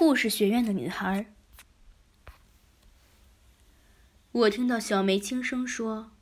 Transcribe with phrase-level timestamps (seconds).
[0.00, 1.26] 护士学院的女孩。
[4.32, 6.12] 我听到小梅轻声说：“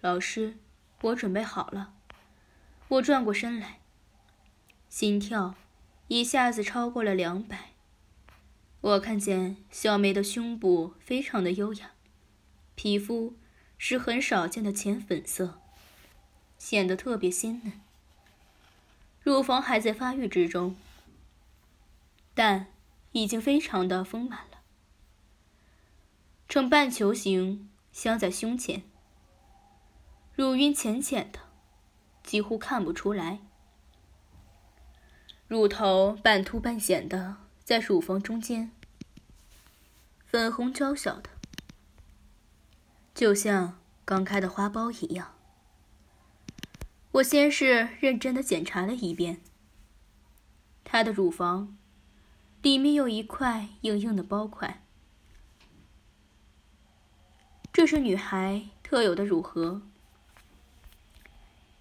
[0.00, 0.56] 老师，
[1.02, 1.92] 我准备好了。”
[2.88, 3.80] 我转过身来，
[4.88, 5.56] 心跳
[6.06, 7.72] 一下子超过了两百。
[8.80, 11.90] 我看见小梅的胸部非常的优雅，
[12.76, 13.36] 皮肤
[13.76, 15.60] 是很少见的浅粉色，
[16.56, 17.78] 显得特别鲜嫩。
[19.22, 20.74] 乳房还在发育之中，
[22.32, 22.68] 但。
[23.22, 24.58] 已经非常的丰满了，
[26.48, 28.84] 呈半球形镶在胸前，
[30.34, 31.40] 乳晕浅浅的，
[32.22, 33.40] 几乎看不出来，
[35.48, 38.70] 乳头半凸半显的在乳房中间，
[40.24, 41.30] 粉红娇小的，
[43.14, 45.34] 就像刚开的花苞一样。
[47.12, 49.40] 我先是认真的检查了一遍，
[50.84, 51.77] 她的乳房。
[52.68, 54.82] 里面有一块硬硬的包块，
[57.72, 59.80] 这是女孩特有的乳核，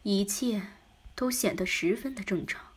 [0.03, 0.67] 一切
[1.13, 2.67] 都显得十分的正常。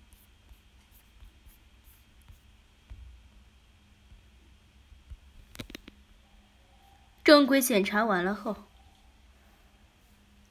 [7.22, 8.64] 正规检查完了后，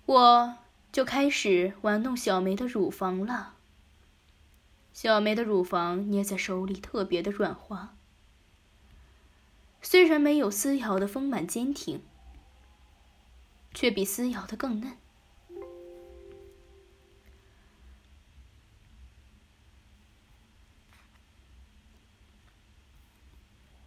[0.06, 0.58] 我
[0.94, 3.59] 就开始玩弄小梅的乳房了。
[4.92, 7.95] 小梅的乳房捏在手里特别的软滑，
[9.81, 12.02] 虽然没有丝瑶的丰满坚挺，
[13.73, 14.98] 却比丝瑶的更嫩，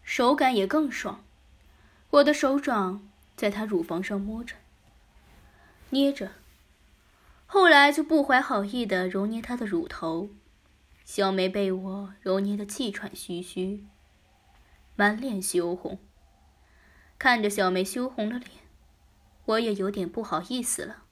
[0.03, 1.23] 手感也更爽。
[2.09, 3.07] 我的手掌
[3.37, 4.55] 在她乳房上摸着、
[5.91, 6.33] 捏着，
[7.47, 10.31] 后来就不怀好意的揉捏她的乳头。
[11.05, 13.87] 小梅被我揉捏的气喘吁吁，
[14.95, 15.99] 满脸羞红。
[17.19, 18.51] 看着小梅羞红了脸，
[19.45, 21.05] 我也有点不好意思了。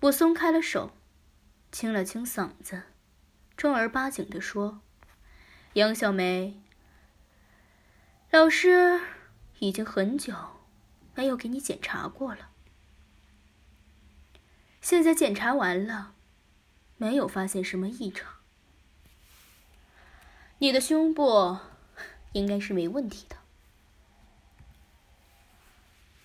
[0.00, 0.96] 我松开了手，
[1.72, 2.82] 清了清嗓子，
[3.56, 4.80] 正儿八经的说
[5.74, 6.62] ：“杨小梅，
[8.30, 9.00] 老师
[9.58, 10.34] 已经很久
[11.14, 12.50] 没有给你检查过了，
[14.80, 16.14] 现在检查完了，
[16.96, 18.34] 没有发现什么异常。”
[20.58, 21.58] 你的胸部
[22.32, 23.36] 应该是没问题的。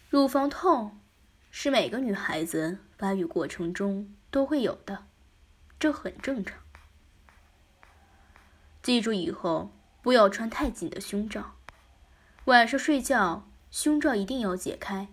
[0.10, 1.00] 乳房痛
[1.52, 5.06] 是每个女孩子发育过程中都会有的，
[5.78, 6.60] 这很正常。
[8.82, 9.72] 记住以后
[10.02, 11.56] 不要穿太紧的胸罩，
[12.46, 15.10] 晚上睡觉胸罩一定要解开。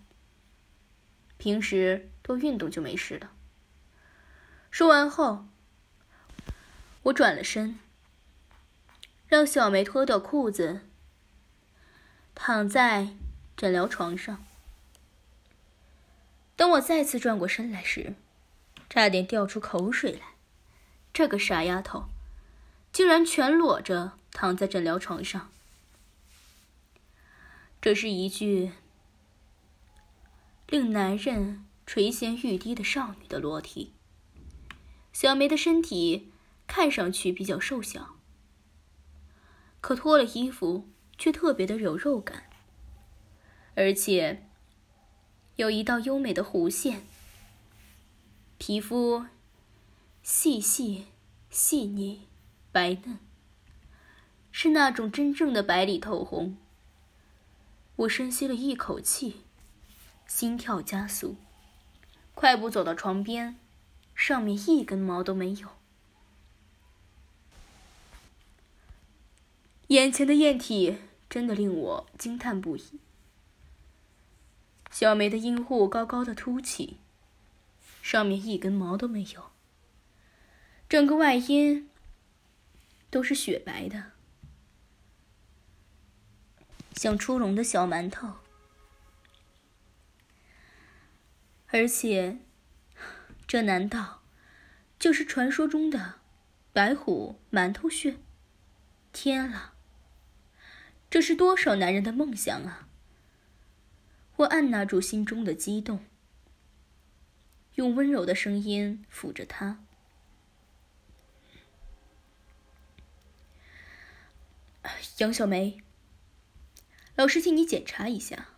[1.38, 3.32] 平时多运动就没事了。
[4.70, 5.46] 说完后，
[7.02, 7.80] 我转了身。
[9.28, 10.80] 让小梅脱掉裤子，
[12.34, 13.08] 躺在
[13.54, 14.42] 诊疗床上。
[16.56, 18.14] 等我再次转过身来时，
[18.88, 20.20] 差点掉出口水来。
[21.12, 22.06] 这个傻丫头，
[22.90, 25.50] 竟然全裸着躺在诊疗床上。
[27.82, 28.72] 这是一具
[30.68, 33.92] 令男人垂涎欲滴的少女的裸体。
[35.12, 36.30] 小梅的身体
[36.66, 38.17] 看上去比较瘦小。
[39.88, 42.42] 可脱了衣服，却特别的有肉感，
[43.74, 44.46] 而且
[45.56, 47.06] 有一道优美的弧线，
[48.58, 49.24] 皮肤
[50.22, 51.06] 细细
[51.48, 52.26] 细腻、
[52.70, 53.16] 白嫩，
[54.52, 56.58] 是那种真正的白里透红。
[57.96, 59.40] 我深吸了一口气，
[60.26, 61.36] 心跳加速，
[62.34, 63.56] 快步走到床边，
[64.14, 65.77] 上面一根毛都没有。
[69.88, 70.98] 眼前的艳体
[71.30, 73.00] 真的令我惊叹不已。
[74.90, 76.98] 小梅的阴户高高的凸起，
[78.02, 79.50] 上面一根毛都没有，
[80.90, 81.88] 整个外阴
[83.08, 84.12] 都是雪白的，
[86.92, 88.34] 像出笼的小馒头。
[91.68, 92.38] 而且，
[93.46, 94.22] 这难道
[94.98, 96.16] 就是传说中的
[96.74, 98.16] 白虎馒头穴？
[99.12, 99.74] 天啊！
[101.10, 102.86] 这是多少男人的梦想啊！
[104.36, 106.04] 我按捺住心中的激动，
[107.76, 109.80] 用温柔的声音抚着她。
[115.18, 115.82] 杨小梅，
[117.16, 118.48] 老师替你检查一下，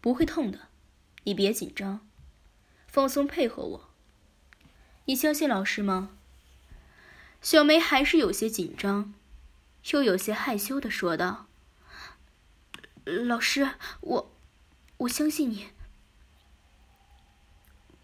[0.00, 0.68] 不会痛的，
[1.24, 2.08] 你别紧张，
[2.86, 3.90] 放松配合我。
[5.04, 6.16] 你相信老师吗？
[7.42, 9.12] 小梅还是有些紧张，
[9.92, 11.46] 又有些害羞的说道
[13.04, 14.32] ：“老师，我，
[14.98, 15.68] 我相信你，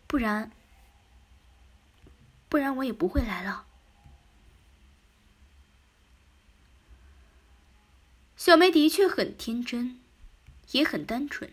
[0.07, 0.53] 不然，
[2.49, 3.67] 不然我也不会来了。”
[8.37, 10.01] 小梅的确很天真，
[10.73, 11.53] 也很单纯。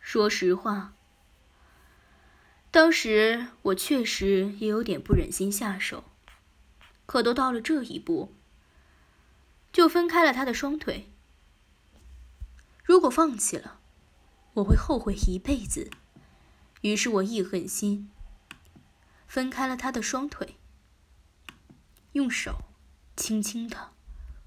[0.00, 0.94] 说实话，
[2.70, 6.04] 当时我确实也有点不忍心下手，
[7.04, 8.34] 可都到了这一步，
[9.78, 11.12] 就分开了他的双腿。
[12.82, 13.78] 如果放弃了，
[14.54, 15.88] 我会后悔一辈子。
[16.80, 18.10] 于是我一狠心，
[19.28, 20.56] 分开了他的双腿，
[22.10, 22.64] 用手
[23.16, 23.92] 轻轻的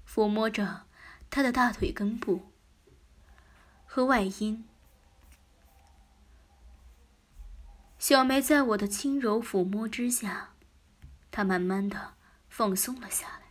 [0.06, 0.84] 抚摸着。
[1.30, 2.52] 他的大腿根部
[3.86, 4.68] 和外阴，
[7.98, 10.52] 小梅在我的轻柔抚摸之下，
[11.30, 12.12] 她慢慢的
[12.50, 13.41] 放松了下来，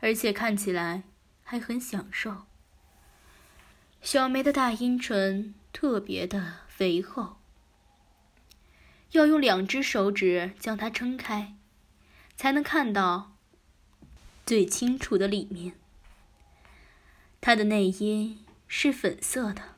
[0.00, 1.02] 而且看起来
[1.42, 2.46] 还很享受。
[4.02, 7.36] 小梅的大阴唇特别的肥厚，
[9.12, 11.54] 要用两只手指将它撑开，
[12.36, 13.36] 才能看到
[14.46, 15.74] 最清楚的里面。
[17.42, 19.76] 他的内阴是粉色的，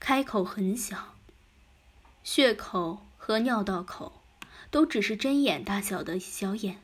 [0.00, 1.16] 开口很小，
[2.22, 4.21] 血口和尿道口
[4.72, 6.80] 都只是针眼大小的小眼，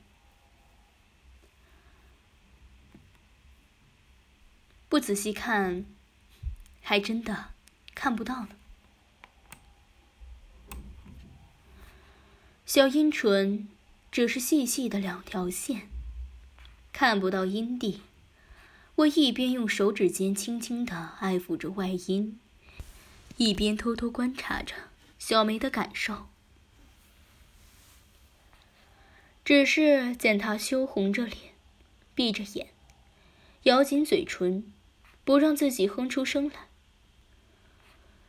[4.90, 5.86] 不仔细看，
[6.82, 7.46] 还真的
[7.94, 8.50] 看不到呢。
[12.66, 13.66] 小阴唇
[14.12, 15.88] 只是细细的两条线。
[16.92, 18.02] 看不到阴蒂，
[18.96, 22.38] 我一边用手指尖轻轻的爱抚着外阴，
[23.38, 24.74] 一边偷偷观察着
[25.18, 26.28] 小梅的感受。
[29.48, 31.54] 只是见她羞红着脸，
[32.14, 32.68] 闭着眼，
[33.62, 34.70] 咬紧嘴唇，
[35.24, 36.66] 不让自己哼出声来。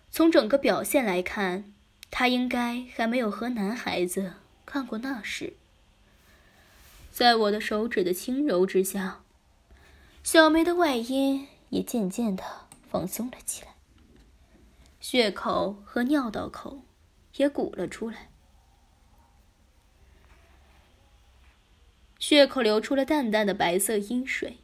[0.09, 1.73] 从整个表现来看，
[2.09, 5.57] 她应该还没有和男孩子干过那事。
[7.11, 9.19] 在我的手指的轻柔之下，
[10.23, 12.45] 小梅的外阴也渐渐的
[12.89, 13.73] 放松了起来，
[15.01, 16.79] 血口和尿道口
[17.35, 18.28] 也鼓了出来，
[22.29, 24.59] 血口流出了淡淡的白色阴水。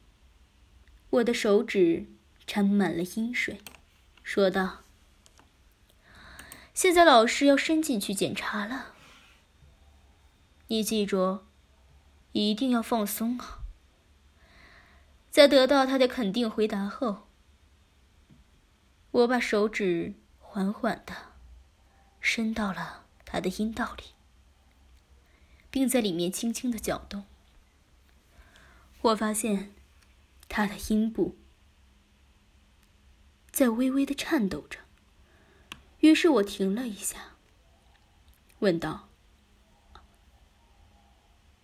[1.09, 2.06] 我的手指
[2.45, 3.59] 沾满了阴水，
[4.21, 4.83] 说道
[6.75, 8.94] ：“现在老师要伸进去检查了，
[10.67, 11.39] 你记住。”
[12.33, 13.62] 一定要放松啊！
[15.31, 17.27] 在得到他的肯定回答后，
[19.09, 21.15] 我把手指缓缓的
[22.19, 24.03] 伸到了他的阴道里，
[25.71, 27.23] 并在里面轻轻的搅动。
[29.06, 29.72] 我发现
[30.50, 31.35] 他的阴部
[33.52, 34.80] 在微微的颤抖着，
[36.00, 37.33] 于是我停了一下，
[38.59, 39.07] 问道。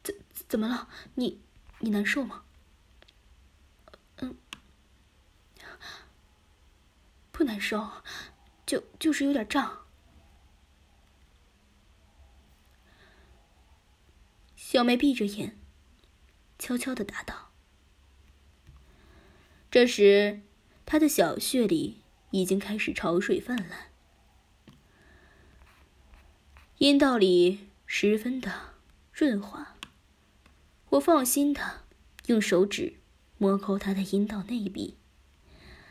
[0.03, 0.15] 怎
[0.47, 0.87] 怎么了？
[1.15, 1.41] 你
[1.79, 2.43] 你难受吗？
[4.17, 4.37] 嗯，
[7.31, 7.89] 不难受，
[8.67, 9.79] 就就是有点胀。
[14.55, 15.57] 小梅闭着眼，
[16.61, 17.49] 悄悄的答道。
[19.71, 20.41] 这时，
[20.85, 23.89] 他的小穴里已经开始潮水泛滥，
[26.77, 28.75] 阴道里十分的
[29.11, 29.75] 润滑。
[30.91, 31.81] 我放心的
[32.27, 32.93] 用手指
[33.39, 34.97] 摸抠他的阴道内壁，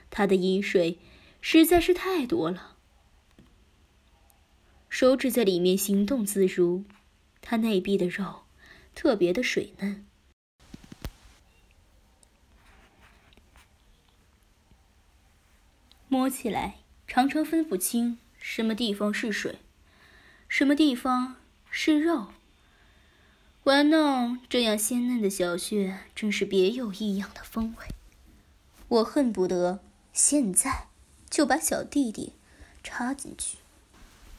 [0.08, 0.98] 他的阴水
[1.40, 2.76] 实在是太多了。
[4.88, 6.84] 手指在里面行动自如，
[7.40, 8.44] 他内壁的肉
[8.94, 10.04] 特别的水嫩，
[16.10, 16.74] 摸起来
[17.06, 19.60] 常常分不清什么地方是水，
[20.48, 21.36] 什么地方
[21.70, 22.32] 是肉。
[23.62, 27.86] 玩弄这样鲜嫩的小穴，真是别有异样的风味。
[28.88, 30.88] 我恨不得现在
[31.30, 32.32] 就把小弟弟
[32.82, 33.58] 插进去。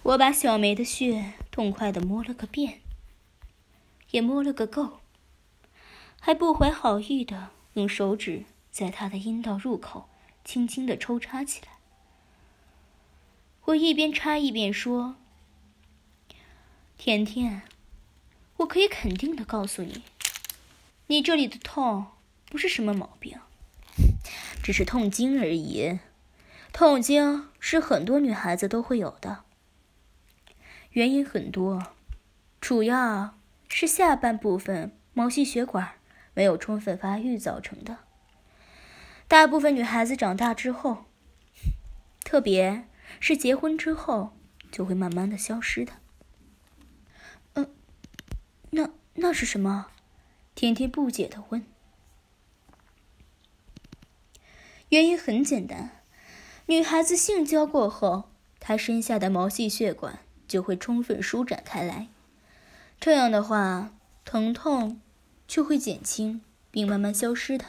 [0.04, 2.82] 我把小梅的穴痛快的摸了个遍，
[4.10, 5.00] 也摸了个够。
[6.20, 10.10] 还不怀好意的用手指在他的阴道入口
[10.44, 11.74] 轻轻的抽插起来。
[13.66, 15.16] 我一边插一边说
[16.98, 17.62] ：“甜甜，
[18.58, 20.04] 我可以肯定的告诉你，
[21.08, 22.08] 你这里的痛
[22.46, 23.40] 不是什么毛病，
[24.62, 26.00] 只是痛经而已。
[26.74, 29.44] 痛经是很多女孩子都会有的，
[30.92, 31.94] 原因很多，
[32.60, 35.96] 主要是下半部分毛细血管
[36.34, 38.00] 没有充分发育造成的。
[39.32, 41.06] 大部分女孩子长大之后，
[42.26, 42.86] 特别……”
[43.22, 44.34] 是结婚之后
[44.70, 45.94] 就会慢慢的消失的。
[47.54, 47.74] 嗯，
[48.72, 49.88] 那那是什么？
[50.54, 51.66] 甜甜不解的问。
[54.90, 55.92] 原因很简单，
[56.66, 62.10] 女孩子性交过后，她身下的毛细血管就会充分舒展开来，
[63.00, 63.94] 这样的话，
[64.26, 65.00] 疼痛
[65.48, 67.66] 就会减轻并慢慢消失的。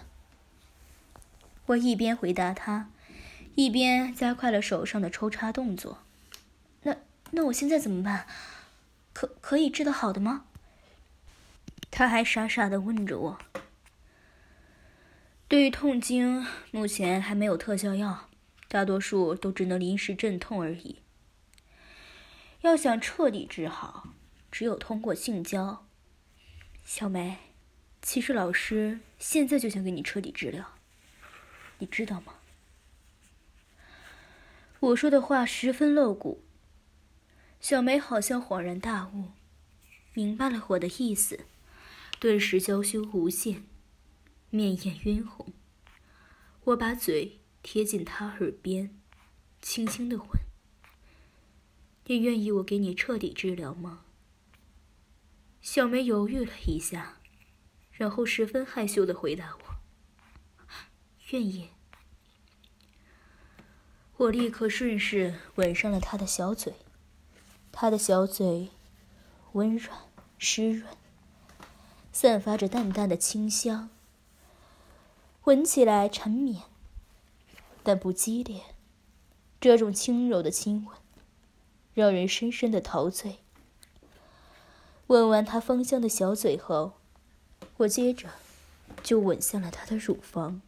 [1.72, 2.90] 我一边回答他。
[3.54, 5.98] 一边加快了手上的抽插动作，
[6.84, 6.96] 那
[7.32, 8.26] 那我现在怎么办？
[9.12, 10.46] 可可以治得好的吗？
[11.90, 13.38] 他还傻傻的问着我。
[15.48, 18.30] 对于痛经，目前还没有特效药，
[18.68, 21.00] 大多数都只能临时镇痛而已。
[22.62, 24.08] 要想彻底治好，
[24.50, 25.84] 只有通过性交。
[26.86, 27.36] 小梅，
[28.00, 30.72] 其实老师现在就想给你彻底治疗，
[31.82, 32.34] 你知道吗？
[34.78, 36.44] 我说的话十分露骨。
[37.58, 39.30] 小梅好像恍然大悟，
[40.14, 41.40] 明白了我的意思，
[42.20, 43.64] 顿时娇羞无限，
[44.50, 45.52] 面眼晕红。
[46.64, 48.96] 我把嘴贴近她耳边，
[49.60, 50.28] 轻轻的问
[52.06, 54.04] ：“你愿意我给你彻底治疗吗？”
[55.60, 57.18] 小梅犹豫了一下，
[57.90, 59.61] 然后十分害羞的回答我
[61.32, 61.68] ：“愿意。”
[64.16, 66.74] 我立刻顺势吻上了他的小嘴，
[67.72, 68.70] 他的小嘴
[69.52, 69.98] 温软
[70.38, 70.88] 湿润，
[72.12, 73.90] 散发着淡淡的清香，
[75.44, 76.62] 闻起来缠绵，
[77.82, 78.62] 但不激烈。
[79.60, 80.96] 这种轻柔的亲吻，
[81.94, 83.38] 让人深深的陶醉。
[85.08, 86.94] 吻完他芳香的小嘴后，
[87.78, 88.28] 我接着
[89.02, 90.62] 就吻向了他的乳房、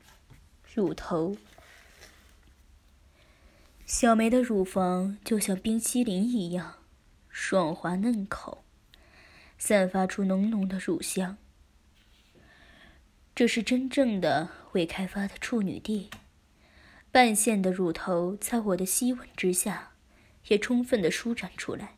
[0.74, 1.36] 乳头。
[3.86, 6.78] 小梅的乳房就像冰淇淋一样，
[7.28, 8.64] 爽滑嫩口，
[9.56, 11.38] 散发出浓浓的乳香。
[13.36, 16.10] 这是真正的未开发的处女地，
[17.12, 19.92] 半线的乳头在我的吸吻之下，
[20.48, 21.94] 也充分的舒展出来，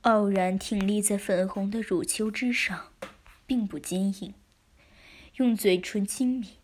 [0.00, 2.92] 傲然挺立在粉红的乳丘之上，
[3.46, 4.32] 并不坚硬，
[5.34, 6.56] 用嘴唇亲抿，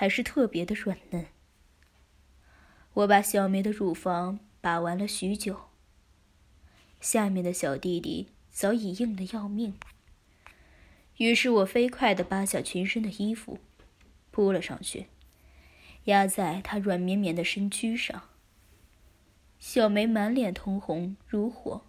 [0.00, 1.26] 还是特别的软嫩。
[2.94, 5.68] 我把小梅的乳房把玩了许久，
[7.02, 9.78] 下面的小弟弟早已硬得要命。
[11.18, 13.58] 于是我飞快地扒下全身的衣服，
[14.30, 15.08] 扑了上去，
[16.04, 18.30] 压在她软绵绵的身躯上。
[19.58, 21.84] 小梅满脸通红如火，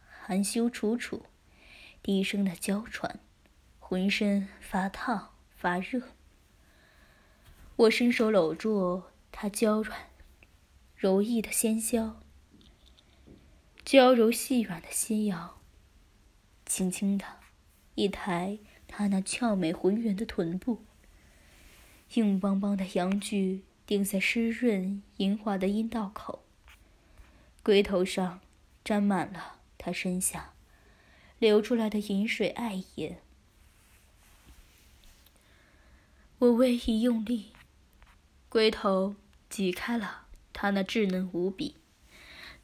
[0.00, 1.26] 含羞楚楚，
[2.02, 3.20] 低声的娇喘，
[3.78, 6.17] 浑身发烫发热。
[7.78, 10.08] 我伸手搂住她娇软。
[10.96, 12.14] 柔意的纤绡，
[13.84, 15.60] 娇柔细软的纤腰，
[16.66, 17.24] 轻轻的，
[17.94, 18.58] 一抬
[18.88, 20.84] 她那俏美浑圆的臀部，
[22.14, 26.42] 硬邦邦的阳具顶在湿润莹滑的阴道口，
[27.62, 28.40] 龟头上
[28.84, 30.54] 沾满了她身下
[31.38, 33.20] 流出来的饮水艾叶。
[36.40, 37.52] 我微一用力，
[38.58, 39.14] 龟头
[39.48, 40.22] 挤开了。
[40.52, 41.76] 他那稚嫩无比、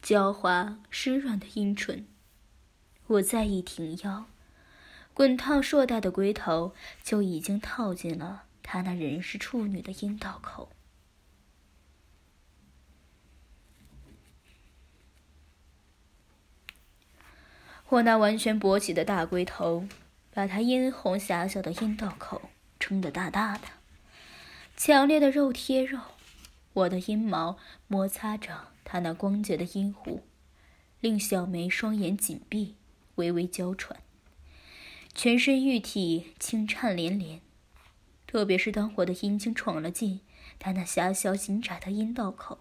[0.03, 2.05] 娇滑湿软的阴唇，
[3.07, 4.25] 我再一挺腰，
[5.13, 6.75] 滚烫硕大的龟头
[7.05, 10.71] 就已经套进了他那人是处女的阴道口。
[17.91, 19.87] 我那完全勃起的大龟头，
[20.33, 23.69] 把他殷红狭小的阴道口撑得大大的，
[24.77, 26.01] 强烈的肉贴肉。
[26.73, 30.25] 我的阴毛摩擦着他那光洁的阴湖，
[31.01, 32.75] 令小梅双眼紧闭，
[33.15, 34.01] 微微娇喘，
[35.15, 37.41] 全身玉体轻颤连连。
[38.27, 40.21] 特别是当我的阴茎闯了进
[40.59, 42.59] 她那狭小紧窄的阴道口，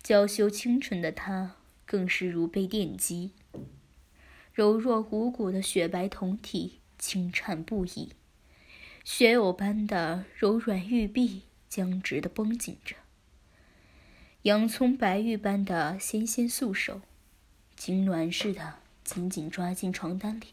[0.00, 3.32] 娇羞清纯的她更是如被电击，
[4.54, 8.12] 柔弱无骨的雪白酮体轻颤不已，
[9.08, 12.96] 雪藕般的柔软玉臂僵直的绷紧着，
[14.42, 17.00] 洋葱白玉般的纤纤素手，
[17.78, 20.46] 痉挛似的紧紧抓进床单里。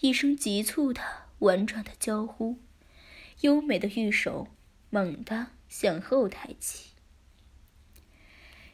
[0.00, 1.00] 一声急促的、
[1.38, 2.58] 婉转的娇呼，
[3.42, 4.48] 优美的玉手
[4.90, 6.90] 猛地向后抬起，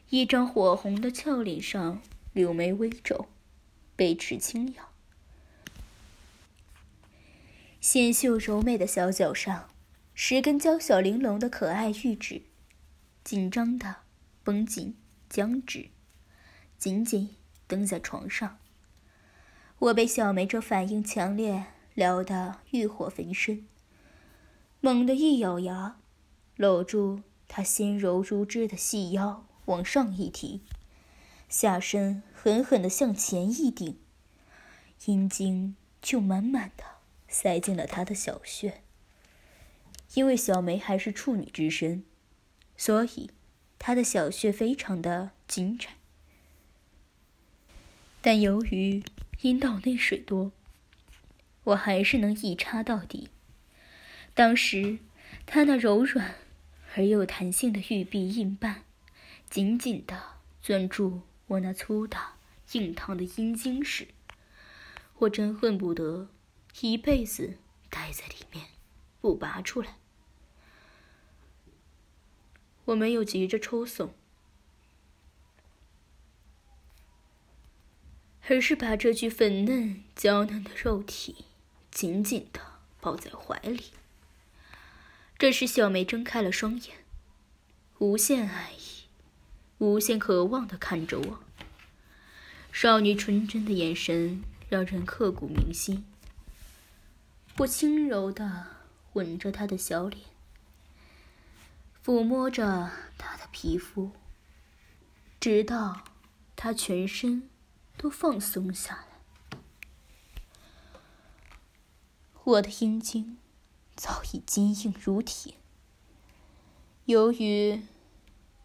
[0.09, 2.01] 一张火红的俏脸上
[2.33, 3.29] 柳眉微皱，
[3.97, 4.91] 背齿轻咬，
[7.81, 9.71] 纤秀柔美的小脚上，
[10.15, 12.43] 十根娇小玲珑的可爱玉指，
[13.25, 13.97] 紧张的
[14.45, 14.95] 绷紧、
[15.31, 15.89] 僵直，
[16.77, 17.35] 紧紧
[17.67, 18.59] 蹬在床上。
[19.79, 23.67] 我被小梅这反应强烈撩得欲火焚身，
[24.83, 25.97] 猛地一咬牙，
[26.57, 30.61] 搂住她纤柔如织的细腰往上一提，
[31.49, 33.99] 下身狠狠地向前一顶，
[35.07, 36.85] 阴茎就满满的
[37.29, 38.83] 塞进了她的小穴。
[40.15, 42.05] 因为小梅还是处女之身，
[42.77, 43.31] 所以
[43.79, 45.91] 她的小穴非常的紧窄，
[48.21, 49.03] 但由于。
[49.43, 50.51] 阴道内水多，
[51.65, 53.29] 我还是能一插到底。
[54.33, 54.99] 当时，
[55.45, 56.37] 他那柔软
[56.95, 58.85] 而又弹性的玉臂硬瓣，
[59.51, 62.37] 紧紧地攥住我那粗大
[62.73, 64.09] 硬烫的阴茎时，
[65.19, 66.29] 我真恨不得
[66.81, 68.67] 一辈子待在里面，
[69.21, 69.97] 不拔出来。
[72.87, 74.15] 我没有急着抽送。
[78.49, 81.47] 而是把这具粉嫩娇嫩的肉体
[81.91, 82.61] 紧紧的
[83.01, 83.87] 抱在怀里。
[85.37, 87.05] 这时，小梅睁开了双眼，
[87.99, 88.86] 无限爱意、
[89.79, 91.39] 无限渴望的看着我。
[92.73, 96.05] 少女纯真的眼神让人刻骨铭心。
[97.59, 98.67] 我轻柔的
[99.15, 100.25] 吻着她的小脸，
[102.05, 104.13] 抚摸着她的皮肤，
[105.41, 106.05] 直到
[106.55, 107.49] 她全身。
[107.99, 109.59] 都放松下来。
[112.45, 113.39] 我的阴茎
[113.97, 115.55] 早已坚硬如铁。
[117.07, 117.83] 由于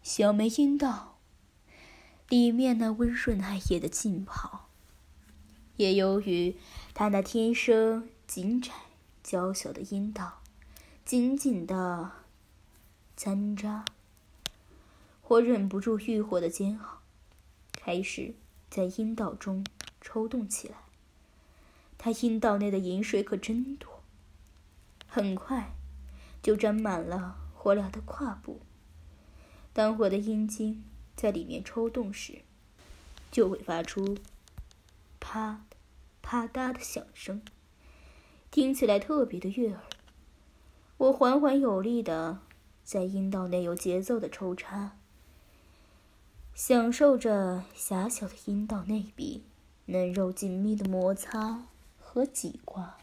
[0.02, 1.18] 小梅阴道
[2.28, 4.68] 里面那温润爱液的浸泡，
[5.76, 6.56] 也由于
[6.92, 8.72] 她那天生紧窄
[9.22, 10.40] 娇小的阴道
[11.04, 12.10] 紧紧的
[13.16, 13.84] 粘扎，
[15.28, 16.98] 我忍不住欲火的煎熬，
[17.72, 18.34] 开始。
[18.68, 19.66] 在阴道中
[20.00, 20.76] 抽动起来，
[21.98, 24.00] 他阴道内的饮水可真多，
[25.06, 25.74] 很快
[26.42, 28.62] 就沾满了我俩的胯部。
[29.72, 30.84] 当我的阴茎
[31.16, 32.42] 在里面抽动时，
[33.30, 34.18] 就会发出
[35.18, 35.64] 啪
[36.20, 37.42] 啪嗒的响声，
[38.50, 39.82] 听起来特别的悦耳。
[40.98, 42.40] 我缓缓有力的
[42.84, 44.96] 在阴道内有节奏的抽插。
[46.54, 49.42] 享受着狭小的阴道内壁
[49.86, 51.62] 嫩肉紧密的摩擦
[51.98, 52.98] 和挤刮，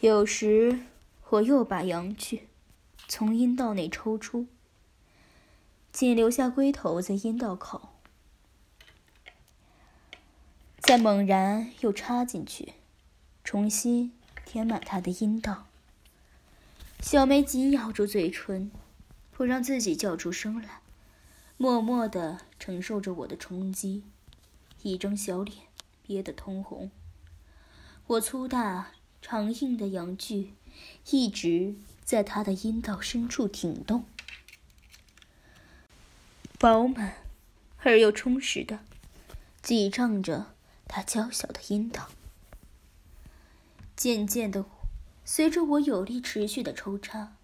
[0.00, 0.80] 有时
[1.30, 2.47] 我又把阳具
[3.08, 4.46] 从阴道内抽出，
[5.90, 7.88] 仅留下龟头在阴道口，
[10.78, 12.74] 再猛然又插进去，
[13.42, 14.12] 重新
[14.44, 15.66] 填满他的阴道。
[17.00, 18.70] 小梅紧咬住嘴唇。
[19.30, 20.80] 不让自己叫出声来，
[21.56, 24.02] 默默的承受着我的冲击，
[24.82, 25.58] 一张小脸
[26.04, 26.90] 憋得通红。
[28.08, 28.90] 我粗大
[29.22, 30.54] 长硬的阳具
[31.12, 31.76] 一直
[32.08, 34.06] 在他的阴道深处挺动，
[36.58, 37.18] 饱满
[37.80, 38.78] 而又充实的
[39.60, 40.54] 挤胀着
[40.86, 42.08] 他娇小的阴道。
[43.94, 44.64] 渐渐的，
[45.26, 47.36] 随着我有力持续的抽插。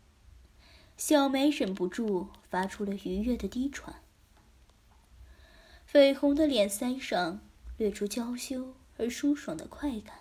[0.96, 3.96] 小梅忍不住发出了愉悦的低喘，
[5.92, 7.42] 绯红的脸腮上
[7.76, 10.20] 掠出娇羞而舒爽的快感。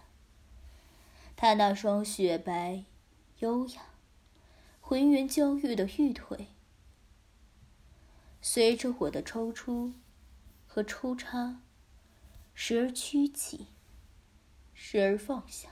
[1.38, 2.84] 她那双雪白、
[3.40, 3.84] 优雅、
[4.86, 6.50] 浑圆娇玉的玉腿，
[8.42, 9.94] 随着我的抽出
[10.68, 11.62] 和抽插，
[12.54, 13.68] 时而屈起，
[14.74, 15.70] 时而放下。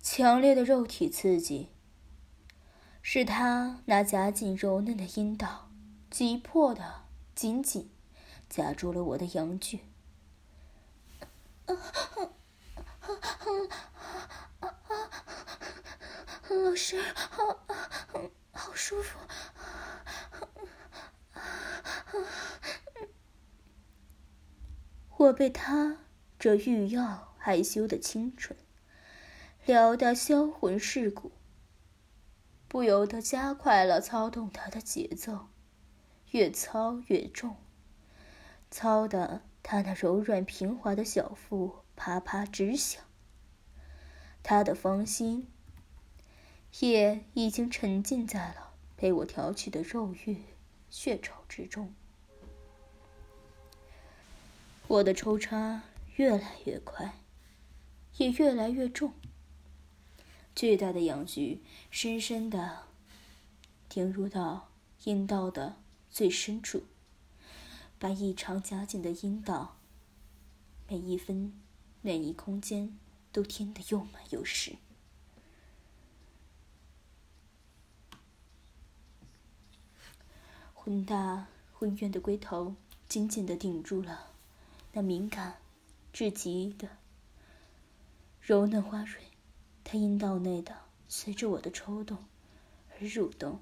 [0.00, 1.68] 强烈的肉体刺激，
[3.02, 5.70] 使他那夹紧柔嫩的阴道
[6.10, 7.90] 急迫的紧紧
[8.48, 9.80] 夹住了我的阳具。
[16.48, 17.64] 老师，好，
[18.52, 19.18] 好舒服。
[25.16, 25.98] 我被他
[26.38, 28.58] 这欲要害羞的清纯
[29.64, 31.32] 撩得销魂蚀骨，
[32.68, 35.48] 不由得加快了操动他的节奏，
[36.30, 37.56] 越操越重，
[38.70, 43.00] 操得他那柔软平滑的小腹啪啪直响。
[44.42, 45.46] 他的芳心
[46.80, 50.42] 也已经沉浸在了被我挑起的肉欲
[50.90, 51.94] 血潮之中。
[54.88, 55.84] 我的抽插
[56.16, 57.20] 越来越快，
[58.16, 59.12] 也越来越重。
[60.56, 62.88] 巨大的阳具深深的
[63.88, 64.72] 顶入到
[65.04, 65.76] 阴道的
[66.10, 66.82] 最深处，
[68.00, 69.76] 把异常夹紧的阴道
[70.88, 71.61] 每一分
[72.02, 72.98] 每一空间
[73.32, 74.76] 都填得又满又实。
[80.74, 82.74] 浑大浑圆的龟头
[83.08, 84.32] 紧紧的顶住了。
[84.94, 85.56] 那敏感
[86.12, 86.88] 至极的
[88.40, 89.22] 柔嫩花蕊，
[89.84, 90.76] 它阴道内的
[91.08, 92.18] 随着我的抽动
[92.90, 93.60] 而蠕动、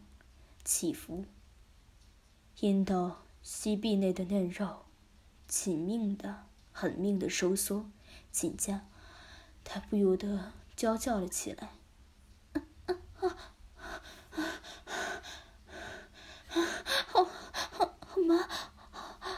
[0.64, 1.24] 起伏。
[2.60, 4.86] 阴道息壁内的嫩肉
[5.46, 7.88] 紧命的、狠命的收缩
[8.32, 8.86] 紧夹，
[9.64, 11.70] 他不由得娇叫了起来
[12.54, 13.36] ：“啊啊啊
[14.30, 14.42] 啊
[16.48, 16.62] 啊！
[17.08, 18.48] 好好好麻，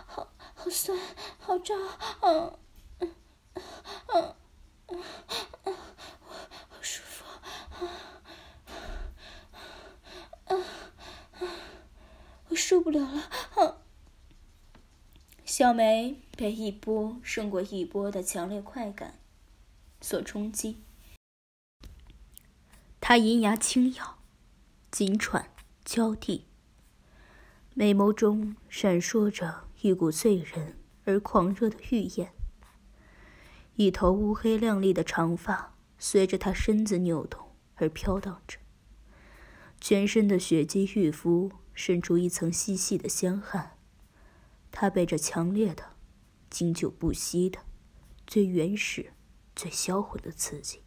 [0.07, 0.99] 好好酸。”
[1.41, 1.77] 好胀，
[2.23, 2.59] 嗯
[3.01, 3.15] 嗯
[4.15, 4.35] 嗯
[4.87, 5.75] 嗯，
[6.69, 7.25] 好舒服，
[7.77, 7.89] 啊
[10.49, 10.57] 啊
[12.49, 13.31] 我受不了了，
[15.55, 19.19] 小梅被一波胜过一波的强烈快感
[20.01, 20.79] 所冲击，
[23.03, 24.17] 她银牙轻咬，
[24.91, 25.51] 紧喘
[25.85, 26.47] 交替，
[27.75, 30.79] 美眸中闪烁着一股醉人。
[31.05, 32.33] 而狂热的欲焰，
[33.75, 38.57] 一头乌黑亮丽的长发随着她身子扭动而飘荡着，
[39.79, 43.77] 全身的血肌玉肤渗出一层细细的香汗。
[44.73, 45.93] 他被这强烈的、
[46.51, 47.61] 经久不息的、
[48.27, 49.13] 最原始、
[49.55, 50.83] 最销魂的刺激，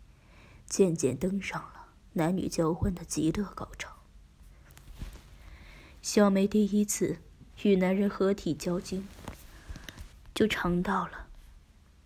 [0.65, 3.95] 渐渐登上了男女交欢的极乐高潮。
[6.01, 7.19] 小梅第一次
[7.63, 9.07] 与男人合体交精。
[10.33, 11.27] 就尝到了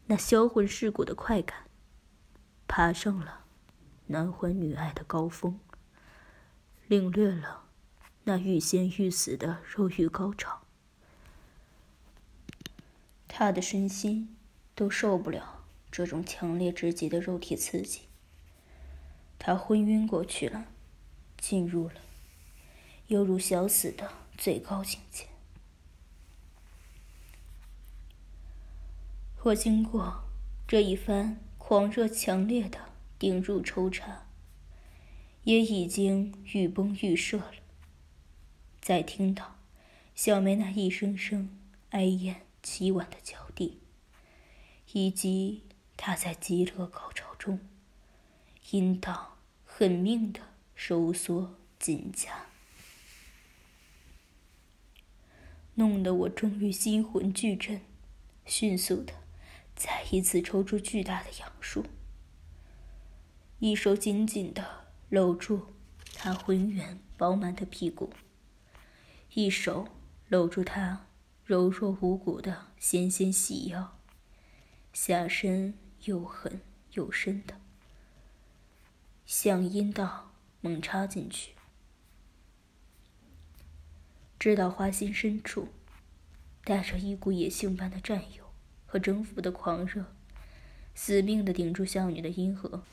[0.06, 1.64] 那销魂蚀骨的快感，
[2.68, 3.46] 爬上了
[4.06, 5.60] 男欢女爱的高峰，
[6.88, 7.64] 领略了
[8.26, 10.62] 那欲仙欲死的肉欲高潮。
[13.40, 14.36] 他的身心
[14.76, 18.02] 都受不了这种强烈至极的肉体刺激，
[19.38, 20.66] 他昏晕过去了，
[21.38, 21.94] 进入了
[23.08, 25.28] 犹如小死的最高境界。
[29.44, 30.26] 我经过
[30.68, 34.28] 这一番狂热强烈的顶入抽插，
[35.46, 37.54] 也已经欲崩欲射了。
[38.82, 39.56] 再听到
[40.14, 41.58] 小梅那一声声
[41.92, 43.80] 哀咽凄婉的脚底，
[44.94, 45.64] 以及
[45.98, 47.60] 他在极乐高潮中
[48.72, 50.40] 阴道狠命的
[50.76, 52.46] 收缩紧夹，
[55.76, 57.82] 弄得我终于心魂俱震，
[58.46, 59.14] 迅速的。
[59.76, 61.86] 再一次抽出巨大的杨树，
[63.60, 65.74] 一手紧紧的搂住
[66.14, 68.12] 他浑圆饱满的屁股，
[69.36, 69.88] 一手
[70.28, 71.08] 搂住他
[71.50, 73.98] 柔弱无骨的纤纤细腰，
[74.94, 77.60] 下身又狠又深的
[79.26, 80.32] 向阴道
[80.62, 81.54] 猛插进去，
[84.38, 85.70] 直到花心深处，
[86.64, 88.46] 带着一股野性般的占有。
[88.86, 90.06] 和征服的狂热，
[90.94, 92.84] 死命的顶住少女的阴核，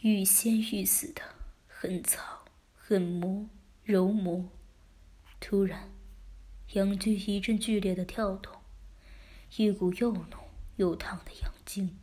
[0.00, 1.22] 欲仙欲死的
[1.68, 2.44] 狠操、
[2.76, 3.48] 狠磨、
[3.84, 4.48] 揉磨。
[5.38, 5.93] 突然，
[6.74, 8.52] 阳具一阵剧烈的跳动，
[9.56, 10.28] 一股又浓
[10.76, 11.98] 又烫的阳精，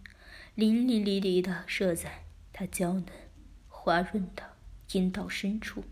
[0.55, 3.05] 淋淋漓漓的射在她娇嫩、
[3.69, 4.57] 滑润的
[4.91, 5.85] 阴道深处。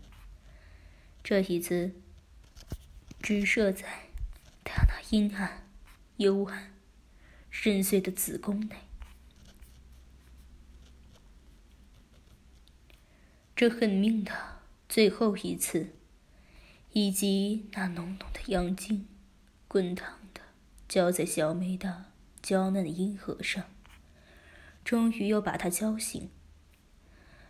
[1.22, 1.94] 这一次，
[3.22, 4.08] 直射在
[4.62, 5.66] 她那阴暗。
[6.16, 6.74] 幽暗、
[7.48, 8.76] 深邃的子宫内，
[13.56, 15.94] 这狠命的最后一次，
[16.92, 19.06] 以及那浓浓的阳精，
[19.68, 20.40] 滚烫的
[20.88, 22.06] 浇在小梅的
[22.42, 23.64] 娇嫩的阴核上，
[24.84, 26.30] 终于又把她浇醒。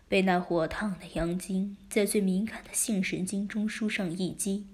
[0.09, 4.66] 被那火烫的阳精在最敏感的性神经中枢上一击，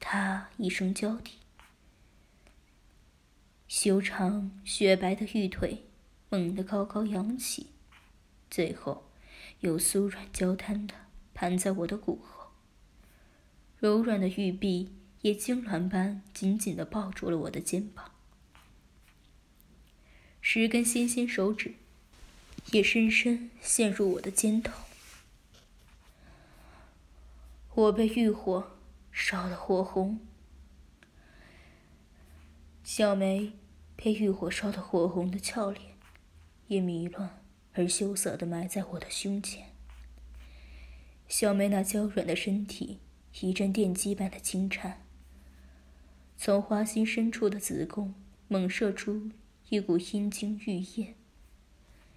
[0.00, 1.38] 他一声娇啼，
[3.68, 5.84] 修长雪白的玉腿
[6.28, 7.68] 猛地高高扬起，
[8.50, 9.08] 最后
[9.60, 10.94] 又酥软交摊的
[11.32, 12.35] 盘在我的骨后，
[13.78, 18.10] 柔软的玉臂也痉挛般紧紧的抱住了我的肩膀，
[20.40, 21.74] 十根纤纤手指。
[22.72, 24.72] 也深深陷入我的肩头，
[27.74, 28.72] 我被欲火
[29.12, 30.18] 烧得火红，
[32.82, 33.52] 小梅
[33.94, 35.92] 被欲火烧得火红的俏脸，
[36.66, 37.40] 也迷乱
[37.74, 39.68] 而羞涩的埋在我的胸前。
[41.28, 42.98] 小梅那娇软的身体
[43.40, 45.02] 一阵电击般的轻颤，
[46.38, 48.14] 从花心深处的子宫
[48.48, 49.30] 猛射出
[49.68, 51.14] 一股阴茎玉液。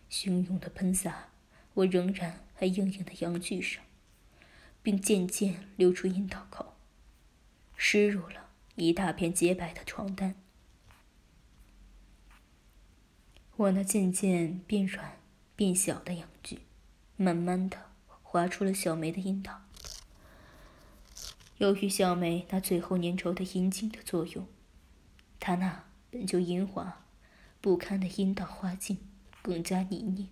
[0.10, 1.28] 汹涌的喷洒，
[1.74, 3.84] 我仍然还硬硬的阳具上，
[4.82, 6.74] 并渐渐流出阴道口，
[7.76, 10.36] 湿入了一大片洁白的床单。
[13.58, 15.18] 我那渐渐变软
[15.56, 16.60] 变小的阳具，
[17.18, 17.92] 慢慢的
[18.24, 19.69] 滑出了小梅的阴道。
[21.60, 24.48] 由于小梅那最后粘稠的阴茎的作用，
[25.40, 27.06] 她那本就阴滑
[27.62, 28.98] 不堪的阴道花茎。
[29.42, 30.28] 更加泥泞。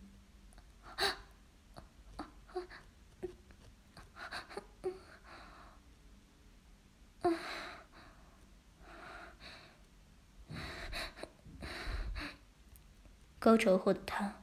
[13.40, 14.42] 高潮后的他，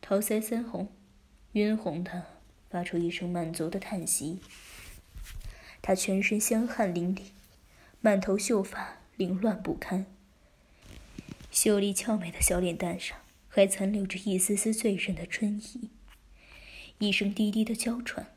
[0.00, 0.94] 桃腮腮红，
[1.52, 2.22] 晕红的
[2.70, 4.40] 发出一声满足的叹息。
[5.86, 7.24] 他全身香汗淋漓，
[8.00, 10.06] 满头秀发凌乱不堪，
[11.50, 13.18] 秀丽俏美的小脸蛋上。
[13.48, 15.90] 还残留着一丝丝醉人的春意，
[16.98, 18.34] 一声低低的娇喘，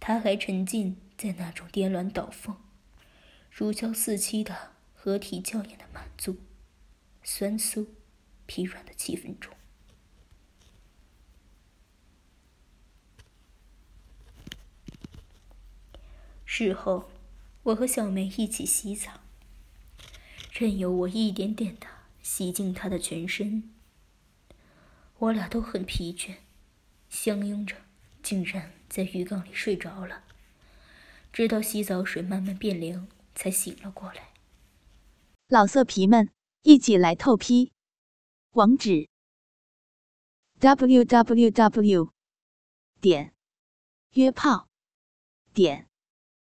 [0.00, 2.56] 他还沉浸在那种颠鸾倒凤、
[3.50, 6.38] 如胶似漆的合体娇艳的满足、
[7.22, 7.86] 酸酥、
[8.46, 9.54] 疲软的气氛中。
[16.62, 17.08] 事后，
[17.62, 19.20] 我和小梅一起洗澡，
[20.52, 21.86] 任由我一点点的
[22.20, 23.72] 洗净她的全身。
[25.20, 26.36] 我俩都很疲倦，
[27.08, 27.76] 相拥着，
[28.22, 30.24] 竟然在浴缸里睡着了。
[31.32, 34.34] 直到洗澡水慢慢变凉，才醒了过来。
[35.48, 36.28] 老色皮们，
[36.60, 37.72] 一起来透批！
[38.50, 39.08] 网址
[40.58, 42.12] ：w w w
[43.00, 43.32] 点
[44.10, 44.68] 约炮
[45.54, 45.86] 点